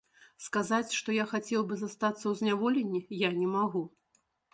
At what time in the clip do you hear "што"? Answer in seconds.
0.99-1.09